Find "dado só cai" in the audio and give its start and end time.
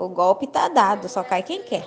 0.66-1.42